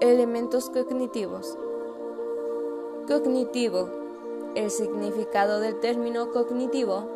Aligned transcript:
Elementos 0.00 0.70
cognitivos. 0.70 1.58
Cognitivo. 3.08 3.90
El 4.54 4.70
significado 4.70 5.58
del 5.58 5.80
término 5.80 6.30
cognitivo 6.30 7.10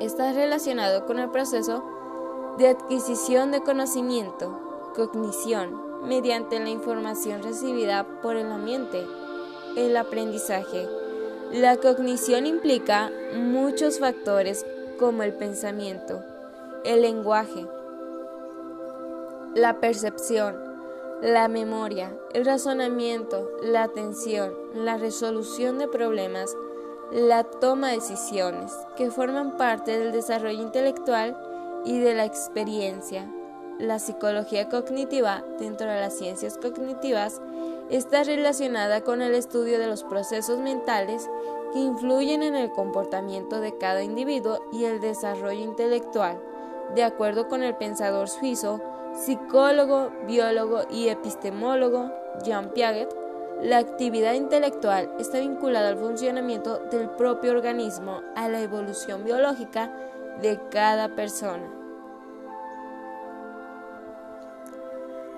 está 0.00 0.34
relacionado 0.34 1.06
con 1.06 1.18
el 1.18 1.30
proceso 1.30 1.82
de 2.58 2.68
adquisición 2.68 3.52
de 3.52 3.62
conocimiento, 3.62 4.60
cognición, 4.94 6.06
mediante 6.06 6.60
la 6.60 6.68
información 6.68 7.42
recibida 7.42 8.06
por 8.20 8.36
el 8.36 8.52
ambiente, 8.52 9.02
el 9.76 9.96
aprendizaje. 9.96 10.86
La 11.52 11.78
cognición 11.78 12.44
implica 12.44 13.10
muchos 13.34 13.98
factores 13.98 14.66
como 14.98 15.22
el 15.22 15.32
pensamiento, 15.32 16.22
el 16.84 17.00
lenguaje, 17.00 17.66
la 19.54 19.80
percepción, 19.80 20.67
la 21.22 21.48
memoria, 21.48 22.16
el 22.32 22.44
razonamiento, 22.44 23.50
la 23.60 23.82
atención, 23.82 24.54
la 24.72 24.98
resolución 24.98 25.78
de 25.78 25.88
problemas, 25.88 26.56
la 27.10 27.42
toma 27.42 27.88
de 27.88 27.96
decisiones, 27.96 28.72
que 28.96 29.10
forman 29.10 29.56
parte 29.56 29.98
del 29.98 30.12
desarrollo 30.12 30.62
intelectual 30.62 31.36
y 31.84 31.98
de 31.98 32.14
la 32.14 32.24
experiencia. 32.24 33.28
La 33.78 33.98
psicología 33.98 34.68
cognitiva, 34.68 35.44
dentro 35.58 35.88
de 35.88 36.00
las 36.00 36.16
ciencias 36.16 36.56
cognitivas, 36.56 37.40
está 37.90 38.22
relacionada 38.22 39.00
con 39.00 39.20
el 39.20 39.34
estudio 39.34 39.80
de 39.80 39.88
los 39.88 40.04
procesos 40.04 40.58
mentales 40.58 41.28
que 41.72 41.80
influyen 41.80 42.44
en 42.44 42.54
el 42.54 42.70
comportamiento 42.70 43.60
de 43.60 43.76
cada 43.76 44.02
individuo 44.02 44.60
y 44.72 44.84
el 44.84 45.00
desarrollo 45.00 45.60
intelectual. 45.64 46.40
De 46.94 47.02
acuerdo 47.02 47.48
con 47.48 47.62
el 47.62 47.74
pensador 47.76 48.28
suizo, 48.28 48.80
psicólogo, 49.18 50.10
biólogo 50.26 50.82
y 50.90 51.08
epistemólogo 51.08 52.12
Jean 52.44 52.70
Piaget, 52.70 53.14
la 53.62 53.78
actividad 53.78 54.34
intelectual 54.34 55.10
está 55.18 55.40
vinculada 55.40 55.88
al 55.88 55.98
funcionamiento 55.98 56.78
del 56.90 57.10
propio 57.10 57.50
organismo, 57.50 58.20
a 58.36 58.48
la 58.48 58.60
evolución 58.60 59.24
biológica 59.24 59.90
de 60.40 60.60
cada 60.70 61.16
persona. 61.16 61.68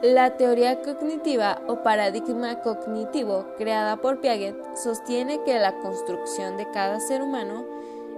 La 0.03 0.37
teoría 0.37 0.81
cognitiva 0.83 1.61
o 1.67 1.83
paradigma 1.83 2.61
cognitivo 2.61 3.47
creada 3.57 3.97
por 3.97 4.21
Piaget 4.21 4.57
sostiene 4.77 5.43
que 5.45 5.59
la 5.59 5.79
construcción 5.79 6.59
de 6.59 6.71
cada 6.71 7.01
ser 7.01 7.23
humano 7.23 7.65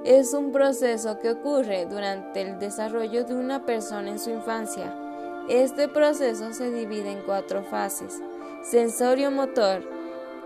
es 0.04 0.34
un 0.34 0.50
proceso 0.50 1.18
que 1.20 1.30
ocurre 1.30 1.86
durante 1.86 2.42
el 2.42 2.58
desarrollo 2.58 3.24
de 3.24 3.34
una 3.34 3.64
persona 3.64 4.10
en 4.10 4.18
su 4.18 4.30
infancia. 4.30 5.01
Este 5.48 5.88
proceso 5.88 6.52
se 6.52 6.70
divide 6.70 7.10
en 7.10 7.22
cuatro 7.22 7.62
fases. 7.62 8.20
Sensorio-motor. 8.62 9.82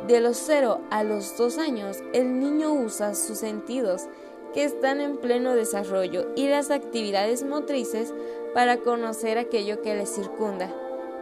De 0.07 0.21
los 0.21 0.37
0 0.37 0.81
a 0.91 1.05
los 1.05 1.37
2 1.37 1.59
años, 1.59 1.99
el 2.13 2.39
niño 2.39 2.73
usa 2.73 3.15
sus 3.15 3.39
sentidos 3.39 4.09
que 4.53 4.65
están 4.65 5.01
en 5.01 5.17
pleno 5.17 5.55
desarrollo 5.55 6.29
y 6.37 6.49
las 6.49 6.71
actividades 6.71 7.45
motrices 7.45 8.13
para 8.55 8.79
conocer 8.79 9.39
aquello 9.39 9.81
que 9.83 9.95
le 9.95 10.07
circunda 10.07 10.71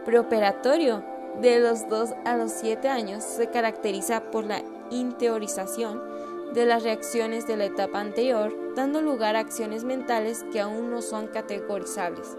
preoperatorio 0.05 1.03
de 1.41 1.59
los 1.59 1.89
2 1.89 2.11
a 2.23 2.37
los 2.37 2.51
7 2.51 2.87
años 2.87 3.23
se 3.23 3.49
caracteriza 3.49 4.31
por 4.31 4.45
la 4.45 4.61
interiorización 4.91 6.01
de 6.53 6.65
las 6.65 6.83
reacciones 6.83 7.47
de 7.47 7.57
la 7.57 7.65
etapa 7.65 7.99
anterior, 7.99 8.55
dando 8.75 9.01
lugar 9.01 9.35
a 9.35 9.39
acciones 9.39 9.83
mentales 9.83 10.45
que 10.53 10.61
aún 10.61 10.91
no 10.91 11.01
son 11.01 11.27
categorizables. 11.27 12.37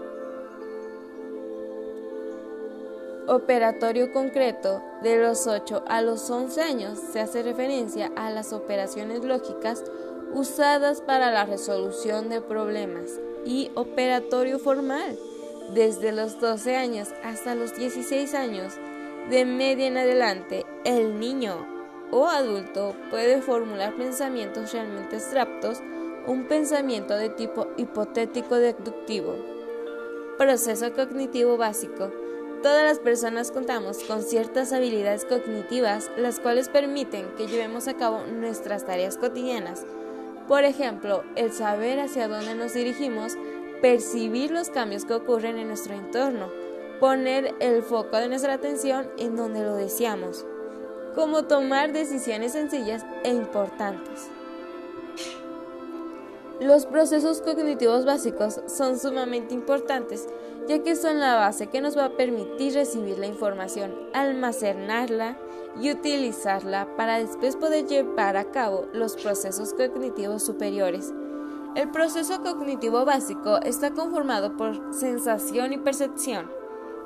Operatorio 3.27 4.13
concreto 4.13 4.81
de 5.03 5.17
los 5.17 5.47
8 5.47 5.83
a 5.87 6.01
los 6.01 6.29
11 6.29 6.61
años 6.61 6.97
se 7.11 7.19
hace 7.19 7.43
referencia 7.43 8.09
a 8.15 8.31
las 8.31 8.53
operaciones 8.53 9.25
lógicas 9.25 9.83
usadas 10.33 11.01
para 11.01 11.31
la 11.31 11.45
resolución 11.45 12.29
de 12.29 12.39
problemas 12.39 13.19
y 13.45 13.69
operatorio 13.75 14.59
formal 14.59 15.17
desde 15.73 16.13
los 16.13 16.39
12 16.39 16.77
años 16.77 17.09
hasta 17.23 17.53
los 17.53 17.75
16 17.75 18.33
años, 18.33 18.75
de 19.29 19.43
media 19.43 19.87
en 19.87 19.97
adelante, 19.97 20.65
el 20.85 21.19
niño 21.19 21.67
o 22.11 22.27
adulto 22.27 22.95
puede 23.09 23.41
formular 23.41 23.93
pensamientos 23.95 24.71
realmente 24.71 25.17
abstractos, 25.17 25.81
un 26.25 26.45
pensamiento 26.47 27.17
de 27.17 27.29
tipo 27.29 27.67
hipotético 27.75 28.55
deductivo. 28.55 29.35
Proceso 30.37 30.93
cognitivo 30.93 31.57
básico. 31.57 32.09
Todas 32.63 32.83
las 32.83 32.99
personas 32.99 33.51
contamos 33.51 33.99
con 33.99 34.23
ciertas 34.23 34.73
habilidades 34.73 35.25
cognitivas 35.25 36.09
las 36.17 36.39
cuales 36.39 36.69
permiten 36.69 37.27
que 37.37 37.47
llevemos 37.47 37.87
a 37.87 37.93
cabo 37.93 38.25
nuestras 38.25 38.83
tareas 38.83 39.15
cotidianas. 39.17 39.85
Por 40.47 40.63
ejemplo, 40.63 41.23
el 41.35 41.51
saber 41.51 41.99
hacia 41.99 42.27
dónde 42.27 42.55
nos 42.55 42.73
dirigimos 42.73 43.33
percibir 43.81 44.49
los 44.49 44.69
cambios 44.69 45.05
que 45.05 45.13
ocurren 45.13 45.59
en 45.59 45.67
nuestro 45.67 45.93
entorno, 45.93 46.49
poner 46.99 47.53
el 47.59 47.83
foco 47.83 48.17
de 48.17 48.27
nuestra 48.27 48.53
atención 48.53 49.07
en 49.19 49.35
donde 49.35 49.61
lo 49.61 49.75
deseamos, 49.75 50.43
como 51.13 51.43
tomar 51.43 51.93
decisiones 51.93 52.53
sencillas 52.53 53.05
e 53.23 53.29
importantes. 53.29 54.29
Los 56.59 56.87
procesos 56.87 57.41
cognitivos 57.41 58.03
básicos 58.03 58.61
son 58.65 58.97
sumamente 58.97 59.53
importantes, 59.53 60.27
ya 60.67 60.83
que 60.83 60.95
son 60.95 61.19
la 61.19 61.35
base 61.35 61.67
que 61.67 61.81
nos 61.81 61.97
va 61.97 62.05
a 62.05 62.17
permitir 62.17 62.73
recibir 62.73 63.17
la 63.17 63.27
información, 63.27 63.95
almacenarla 64.13 65.37
y 65.79 65.91
utilizarla 65.91 66.95
para 66.97 67.19
después 67.19 67.55
poder 67.55 67.85
llevar 67.85 68.37
a 68.37 68.51
cabo 68.51 68.87
los 68.93 69.15
procesos 69.15 69.73
cognitivos 69.73 70.43
superiores 70.43 71.13
el 71.77 71.89
proceso 71.91 72.41
cognitivo 72.41 73.05
básico 73.05 73.59
está 73.61 73.91
conformado 73.91 74.57
por 74.57 74.95
sensación 74.95 75.73
y 75.73 75.77
percepción. 75.77 76.49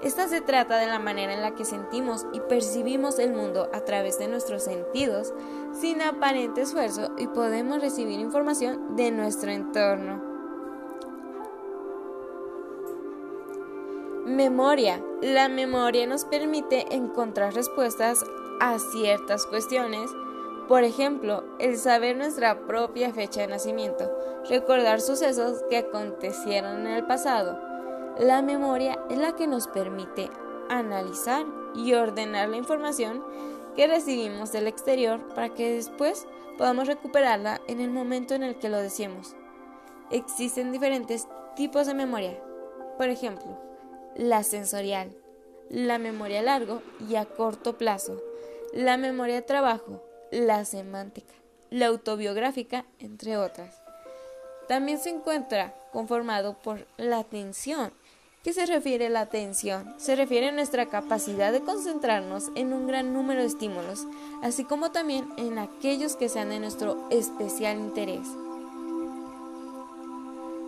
Esta 0.02 0.30
se 0.30 0.40
trata 0.40 0.78
de 0.78 0.88
la 0.88 0.98
manera 0.98 1.34
en 1.34 1.42
la 1.42 1.56
que 1.56 1.66
sentimos 1.66 2.26
y 2.32 2.40
percibimos 2.40 3.20
el 3.20 3.34
mundo 3.34 3.70
a 3.74 3.82
través 3.82 4.18
de 4.18 4.30
nuestros 4.30 4.64
sentidos 4.64 5.34
sin 5.74 6.02
aparente 6.02 6.62
esfuerzo 6.62 7.12
y 7.18 7.28
podemos 7.28 7.82
recibir 7.82 8.22
información 8.22 8.96
de 8.96 9.12
nuestro 9.12 9.52
entorno. 9.52 10.31
Memoria. 14.32 15.04
La 15.22 15.50
memoria 15.50 16.08
nos 16.08 16.26
permite 16.26 16.96
encontrar 16.96 17.54
respuestas 17.54 18.24
a 18.60 18.80
ciertas 18.80 19.46
cuestiones 19.46 20.10
por 20.72 20.86
ejemplo, 20.86 21.44
el 21.60 21.78
saber 21.78 22.16
nuestra 22.16 22.66
propia 22.66 23.12
fecha 23.12 23.42
de 23.42 23.48
nacimiento, 23.48 24.10
recordar 24.50 25.02
sucesos 25.02 25.62
que 25.70 25.76
acontecieron 25.76 26.88
en 26.88 26.94
el 26.94 27.06
pasado. 27.06 27.60
La 28.18 28.42
memoria 28.42 28.98
es 29.10 29.18
la 29.18 29.36
que 29.36 29.48
nos 29.48 29.68
permite 29.68 30.30
analizar 30.70 31.46
y 31.76 31.94
ordenar 31.94 32.48
la 32.48 32.56
información 32.56 33.22
que 33.76 33.88
recibimos 33.88 34.54
del 34.54 34.68
exterior 34.68 35.20
para 35.36 35.50
que 35.50 35.74
después 35.74 36.26
podamos 36.58 36.88
recuperarla 36.88 37.60
en 37.68 37.82
el 37.82 37.92
momento 37.92 38.34
en 38.34 38.44
el 38.44 38.56
que 38.56 38.70
lo 38.70 38.78
deseemos. 38.78 39.36
Existen 40.10 40.72
diferentes 40.72 41.28
tipos 41.58 41.86
de 41.86 41.96
memoria. 41.96 42.42
Por 42.98 43.10
ejemplo, 43.10 43.71
la 44.16 44.44
sensorial, 44.44 45.16
la 45.70 45.98
memoria 45.98 46.40
a 46.40 46.44
largo 46.44 46.82
y 47.10 47.16
a 47.16 47.26
corto 47.26 47.78
plazo, 47.78 48.22
la 48.74 48.98
memoria 48.98 49.36
de 49.36 49.42
trabajo, 49.42 50.04
la 50.32 50.66
semántica, 50.66 51.34
la 51.70 51.88
autobiográfica, 51.88 52.86
entre 53.00 53.38
otras. 53.38 53.82
También 54.68 55.00
se 55.00 55.10
encuentra 55.10 55.74
conformado 55.92 56.58
por 56.58 56.86
la 56.98 57.20
atención. 57.20 57.92
¿Qué 58.44 58.54
se 58.54 58.66
refiere 58.66 59.08
a 59.08 59.10
la 59.10 59.22
atención? 59.22 59.94
Se 59.98 60.16
refiere 60.16 60.48
a 60.48 60.52
nuestra 60.52 60.88
capacidad 60.88 61.52
de 61.52 61.62
concentrarnos 61.62 62.50
en 62.56 62.74
un 62.74 62.88
gran 62.88 63.14
número 63.14 63.42
de 63.42 63.48
estímulos, 63.48 64.08
así 64.42 64.64
como 64.64 64.92
también 64.92 65.28
en 65.38 65.60
aquellos 65.60 66.16
que 66.16 66.30
sean 66.30 66.50
de 66.50 66.60
nuestro 66.60 67.08
especial 67.12 67.78
interés. 67.78 68.28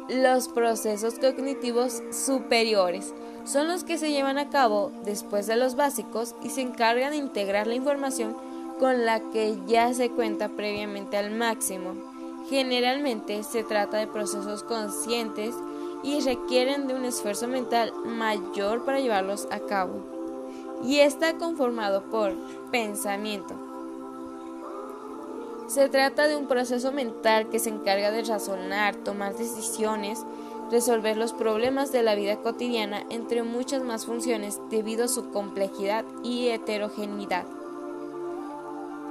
Los 0.09 0.49
procesos 0.49 1.15
cognitivos 1.17 2.03
superiores 2.11 3.13
son 3.45 3.69
los 3.69 3.85
que 3.85 3.97
se 3.97 4.11
llevan 4.11 4.37
a 4.37 4.49
cabo 4.49 4.91
después 5.05 5.47
de 5.47 5.55
los 5.55 5.75
básicos 5.75 6.35
y 6.43 6.49
se 6.49 6.59
encargan 6.59 7.11
de 7.11 7.17
integrar 7.17 7.67
la 7.67 7.75
información 7.75 8.35
con 8.79 9.05
la 9.05 9.21
que 9.31 9.57
ya 9.65 9.93
se 9.93 10.09
cuenta 10.09 10.49
previamente 10.49 11.15
al 11.15 11.31
máximo. 11.31 11.93
Generalmente 12.49 13.43
se 13.43 13.63
trata 13.63 13.97
de 13.97 14.07
procesos 14.07 14.63
conscientes 14.63 15.55
y 16.03 16.19
requieren 16.19 16.87
de 16.87 16.95
un 16.95 17.05
esfuerzo 17.05 17.47
mental 17.47 17.93
mayor 18.03 18.83
para 18.83 18.99
llevarlos 18.99 19.47
a 19.51 19.59
cabo. 19.59 20.01
Y 20.83 20.99
está 20.99 21.37
conformado 21.37 22.03
por 22.11 22.33
pensamiento. 22.71 23.55
Se 25.73 25.89
trata 25.89 26.27
de 26.27 26.35
un 26.35 26.45
proceso 26.45 26.91
mental 26.91 27.49
que 27.49 27.57
se 27.57 27.71
encarga 27.71 28.11
de 28.11 28.21
razonar, 28.21 28.95
tomar 28.95 29.35
decisiones, 29.35 30.23
resolver 30.69 31.17
los 31.17 31.33
problemas 31.33 31.91
de 31.91 32.03
la 32.03 32.13
vida 32.13 32.35
cotidiana 32.35 33.01
entre 33.09 33.41
muchas 33.41 33.81
más 33.81 34.05
funciones 34.05 34.61
debido 34.69 35.05
a 35.05 35.07
su 35.07 35.31
complejidad 35.31 36.05
y 36.23 36.49
heterogeneidad. 36.49 37.45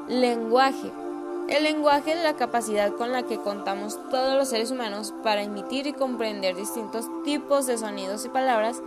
Lenguaje. 0.07 0.93
El 1.49 1.65
lenguaje 1.65 2.13
es 2.13 2.23
la 2.23 2.37
capacidad 2.37 2.93
con 2.93 3.11
la 3.11 3.25
que 3.25 3.39
contamos 3.39 3.99
todos 4.13 4.37
los 4.37 4.49
seres 4.49 4.71
humanos 4.71 5.13
para 5.25 5.43
emitir 5.43 5.89
y 5.89 5.93
comprender 5.93 6.55
distintos 6.55 7.07
tipos 7.25 7.67
de 7.67 7.77
sonidos 7.77 8.25
y 8.25 8.29
palabras 8.29 8.81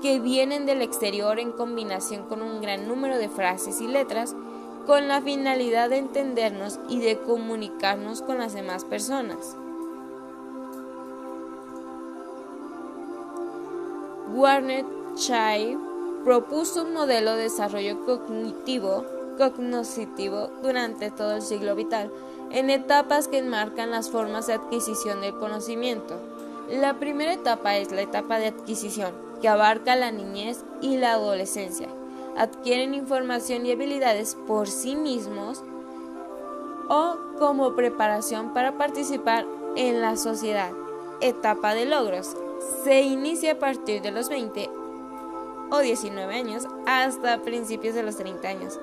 que 0.00 0.20
vienen 0.20 0.64
del 0.64 0.80
exterior 0.80 1.40
en 1.40 1.50
combinación 1.50 2.22
con 2.28 2.40
un 2.40 2.60
gran 2.60 2.86
número 2.86 3.18
de 3.18 3.28
frases 3.28 3.80
y 3.80 3.88
letras 3.88 4.36
con 4.86 5.08
la 5.08 5.20
finalidad 5.20 5.90
de 5.90 5.98
entendernos 5.98 6.78
y 6.88 7.00
de 7.00 7.18
comunicarnos 7.18 8.22
con 8.22 8.38
las 8.38 8.54
demás 8.54 8.84
personas. 8.84 9.56
Warner 14.32 14.84
Chai 15.16 15.78
propuso 16.24 16.82
un 16.82 16.92
modelo 16.92 17.36
de 17.36 17.44
desarrollo 17.44 18.04
cognitivo 18.04 19.04
durante 20.62 21.10
todo 21.10 21.36
el 21.36 21.42
siglo 21.42 21.74
vital, 21.74 22.10
en 22.50 22.70
etapas 22.70 23.28
que 23.28 23.38
enmarcan 23.38 23.90
las 23.90 24.10
formas 24.10 24.46
de 24.46 24.54
adquisición 24.54 25.20
del 25.20 25.36
conocimiento. 25.38 26.18
La 26.70 26.94
primera 26.94 27.32
etapa 27.32 27.76
es 27.76 27.92
la 27.92 28.02
etapa 28.02 28.38
de 28.38 28.48
adquisición, 28.48 29.12
que 29.40 29.48
abarca 29.48 29.94
la 29.94 30.10
niñez 30.10 30.64
y 30.80 30.96
la 30.96 31.12
adolescencia. 31.12 31.88
Adquieren 32.36 32.94
información 32.94 33.64
y 33.64 33.72
habilidades 33.72 34.36
por 34.46 34.68
sí 34.68 34.94
mismos 34.94 35.62
o 36.88 37.16
como 37.38 37.74
preparación 37.74 38.52
para 38.52 38.76
participar 38.76 39.46
en 39.76 40.00
la 40.00 40.16
sociedad. 40.16 40.70
Etapa 41.20 41.74
de 41.74 41.86
logros. 41.86 42.36
Se 42.84 43.02
inicia 43.02 43.52
a 43.52 43.58
partir 43.58 44.02
de 44.02 44.10
los 44.10 44.28
20 44.28 44.68
o 45.70 45.78
19 45.78 46.34
años 46.34 46.66
hasta 46.86 47.42
principios 47.42 47.94
de 47.94 48.02
los 48.02 48.16
30 48.16 48.48
años. 48.48 48.78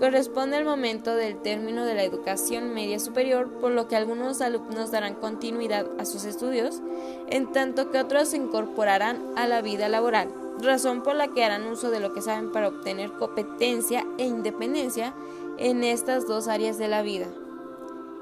Corresponde 0.00 0.56
al 0.56 0.64
momento 0.64 1.14
del 1.14 1.36
término 1.36 1.84
de 1.84 1.94
la 1.94 2.02
educación 2.02 2.74
media 2.74 2.98
superior, 2.98 3.48
por 3.60 3.70
lo 3.70 3.86
que 3.86 3.96
algunos 3.96 4.40
alumnos 4.40 4.90
darán 4.90 5.14
continuidad 5.14 5.86
a 5.98 6.04
sus 6.04 6.24
estudios, 6.24 6.82
en 7.28 7.52
tanto 7.52 7.90
que 7.90 8.00
otros 8.00 8.30
se 8.30 8.36
incorporarán 8.36 9.22
a 9.36 9.46
la 9.46 9.62
vida 9.62 9.88
laboral, 9.88 10.28
razón 10.60 11.02
por 11.02 11.14
la 11.14 11.28
que 11.28 11.44
harán 11.44 11.66
uso 11.66 11.90
de 11.90 12.00
lo 12.00 12.12
que 12.12 12.22
saben 12.22 12.52
para 12.52 12.68
obtener 12.68 13.12
competencia 13.12 14.06
e 14.18 14.24
independencia 14.24 15.14
en 15.58 15.84
estas 15.84 16.26
dos 16.26 16.48
áreas 16.48 16.78
de 16.78 16.88
la 16.88 17.02
vida. 17.02 17.26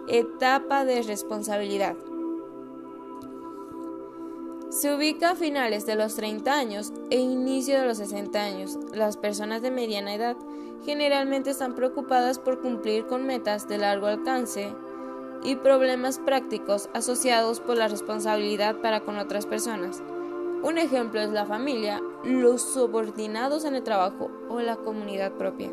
Etapa 0.09 0.85
de 0.85 1.03
responsabilidad. 1.03 1.97
Se 4.71 4.95
ubica 4.95 5.31
a 5.31 5.35
finales 5.35 5.85
de 5.85 5.97
los 5.97 6.15
30 6.15 6.53
años 6.53 6.93
e 7.11 7.19
inicio 7.19 7.79
de 7.79 7.87
los 7.87 7.99
60 7.99 8.43
años. 8.43 8.79
Las 8.95 9.19
personas 9.19 9.61
de 9.61 9.71
mediana 9.71 10.15
edad 10.15 10.37
generalmente 10.85 11.51
están 11.51 11.75
preocupadas 11.75 12.39
por 12.39 12.61
cumplir 12.61 13.07
con 13.07 13.27
metas 13.27 13.69
de 13.69 13.79
largo 13.79 14.07
alcance 14.07 14.73
y 15.45 15.57
problemas 15.57 16.19
prácticos 16.19 16.89
asociados 16.95 17.61
por 17.61 17.77
la 17.77 17.89
responsabilidad 17.89 18.77
para 18.77 19.01
con 19.01 19.19
otras 19.19 19.47
personas. 19.47 20.03
Un 20.63 20.79
ejemplo 20.79 21.21
es 21.21 21.31
la 21.31 21.45
familia, 21.45 22.01
los 22.25 22.63
subordinados 22.63 23.65
en 23.65 23.75
el 23.75 23.83
trabajo 23.83 24.31
o 24.49 24.61
la 24.61 24.77
comunidad 24.77 25.33
propia. 25.33 25.73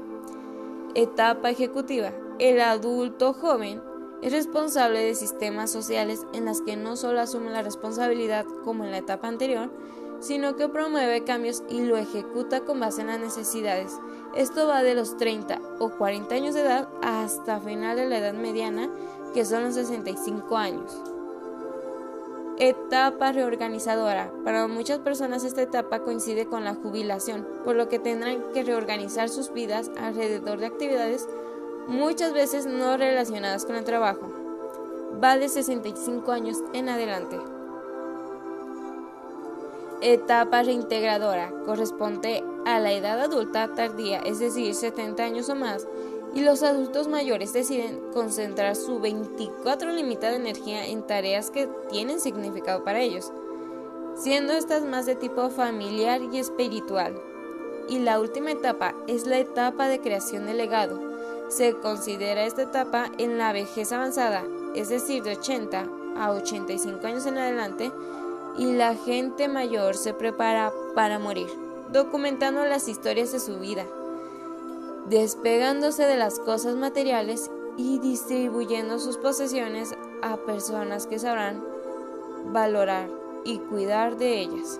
Etapa 0.95 1.49
ejecutiva. 1.49 2.11
El 2.39 2.61
adulto 2.61 3.33
joven 3.33 3.81
es 4.21 4.33
responsable 4.33 4.99
de 4.99 5.15
sistemas 5.15 5.71
sociales 5.71 6.25
en 6.33 6.45
las 6.45 6.61
que 6.61 6.75
no 6.75 6.95
solo 6.95 7.21
asume 7.21 7.51
la 7.51 7.61
responsabilidad 7.61 8.45
como 8.63 8.83
en 8.83 8.91
la 8.91 8.97
etapa 8.97 9.27
anterior, 9.27 9.69
sino 10.19 10.55
que 10.55 10.67
promueve 10.67 11.23
cambios 11.23 11.63
y 11.69 11.81
lo 11.81 11.97
ejecuta 11.97 12.61
con 12.61 12.79
base 12.79 13.01
en 13.01 13.07
las 13.07 13.19
necesidades. 13.19 13.99
Esto 14.35 14.67
va 14.67 14.83
de 14.83 14.95
los 14.95 15.17
30 15.17 15.59
o 15.79 15.89
40 15.89 16.35
años 16.35 16.55
de 16.55 16.61
edad 16.61 16.89
hasta 17.01 17.59
final 17.59 17.95
de 17.95 18.07
la 18.07 18.17
edad 18.17 18.33
mediana, 18.33 18.89
que 19.33 19.45
son 19.45 19.63
los 19.63 19.75
65 19.75 20.57
años. 20.57 21.01
Etapa 22.61 23.31
reorganizadora. 23.31 24.33
Para 24.43 24.67
muchas 24.67 24.99
personas 24.99 25.45
esta 25.45 25.61
etapa 25.61 26.01
coincide 26.01 26.45
con 26.45 26.65
la 26.65 26.75
jubilación, 26.75 27.47
por 27.63 27.77
lo 27.77 27.87
que 27.87 27.99
tendrán 27.99 28.51
que 28.53 28.63
reorganizar 28.63 29.29
sus 29.29 29.53
vidas 29.53 29.89
alrededor 29.97 30.59
de 30.59 30.65
actividades 30.65 31.29
muchas 31.87 32.33
veces 32.33 32.65
no 32.65 32.97
relacionadas 32.97 33.63
con 33.63 33.77
el 33.77 33.85
trabajo. 33.85 34.29
Va 35.23 35.37
de 35.37 35.47
65 35.47 36.29
años 36.33 36.57
en 36.73 36.89
adelante. 36.89 37.39
Etapa 40.01 40.61
reintegradora 40.61 41.53
corresponde 41.65 42.43
a 42.65 42.81
la 42.81 42.91
edad 42.91 43.21
adulta 43.21 43.73
tardía, 43.73 44.19
es 44.19 44.39
decir, 44.39 44.75
70 44.75 45.23
años 45.23 45.47
o 45.47 45.55
más, 45.55 45.87
y 46.33 46.41
los 46.41 46.63
adultos 46.63 47.07
mayores 47.07 47.53
deciden 47.53 47.99
concentrar 48.13 48.75
su 48.75 48.99
24 48.99 49.91
limitada 49.91 50.35
energía 50.35 50.85
en 50.85 51.05
tareas 51.05 51.49
que 51.49 51.67
tienen 51.89 52.19
significado 52.19 52.83
para 52.83 53.01
ellos, 53.01 53.31
siendo 54.15 54.53
estas 54.53 54.83
más 54.83 55.05
de 55.05 55.15
tipo 55.15 55.49
familiar 55.49 56.21
y 56.21 56.37
espiritual. 56.37 57.19
Y 57.87 57.99
la 57.99 58.19
última 58.19 58.51
etapa 58.51 58.93
es 59.07 59.25
la 59.25 59.39
etapa 59.39 59.87
de 59.87 59.99
creación 59.99 60.45
de 60.45 60.53
legado. 60.53 60.99
Se 61.49 61.73
considera 61.77 62.45
esta 62.45 62.61
etapa 62.63 63.11
en 63.17 63.39
la 63.39 63.51
vejez 63.51 63.91
avanzada, 63.91 64.43
es 64.75 64.89
decir, 64.89 65.23
de 65.23 65.37
80 65.37 65.87
a 66.17 66.31
85 66.31 67.07
años 67.07 67.25
en 67.25 67.39
adelante, 67.39 67.91
y 68.57 68.73
la 68.73 68.93
gente 68.93 69.47
mayor 69.47 69.95
se 69.95 70.13
prepara 70.13 70.71
para 70.93 71.17
morir, 71.17 71.47
documentando 71.91 72.65
las 72.65 72.87
historias 72.87 73.31
de 73.31 73.39
su 73.39 73.57
vida, 73.57 73.85
despegándose 75.09 76.03
de 76.05 76.17
las 76.17 76.39
cosas 76.39 76.75
materiales 76.75 77.49
y 77.77 77.99
distribuyendo 77.99 78.99
sus 78.99 79.17
posesiones 79.17 79.95
a 80.21 80.37
personas 80.37 81.07
que 81.07 81.17
sabrán 81.17 81.63
valorar 82.51 83.09
y 83.43 83.57
cuidar 83.57 84.17
de 84.17 84.39
ellas. 84.39 84.79